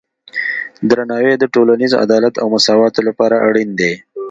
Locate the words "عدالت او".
2.03-2.47